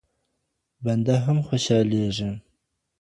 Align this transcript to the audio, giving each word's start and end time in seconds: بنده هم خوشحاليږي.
بنده 0.83 1.15
هم 1.25 1.37
خوشحاليږي. 1.47 2.29